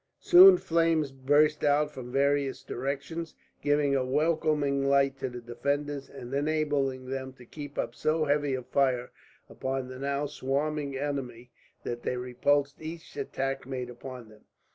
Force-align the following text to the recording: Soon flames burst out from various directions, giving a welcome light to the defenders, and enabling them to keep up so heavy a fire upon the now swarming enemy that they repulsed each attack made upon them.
Soon 0.19 0.57
flames 0.57 1.11
burst 1.11 1.63
out 1.63 1.91
from 1.91 2.11
various 2.11 2.63
directions, 2.63 3.35
giving 3.61 3.93
a 3.95 4.03
welcome 4.03 4.83
light 4.83 5.15
to 5.19 5.29
the 5.29 5.41
defenders, 5.41 6.09
and 6.09 6.33
enabling 6.33 7.05
them 7.05 7.33
to 7.33 7.45
keep 7.45 7.77
up 7.77 7.93
so 7.93 8.25
heavy 8.25 8.55
a 8.55 8.63
fire 8.63 9.11
upon 9.47 9.89
the 9.89 9.99
now 9.99 10.25
swarming 10.25 10.97
enemy 10.97 11.51
that 11.83 12.01
they 12.01 12.17
repulsed 12.17 12.81
each 12.81 13.15
attack 13.15 13.67
made 13.67 13.91
upon 13.91 14.27
them. 14.29 14.45